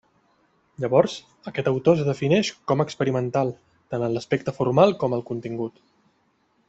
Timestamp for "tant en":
3.95-4.17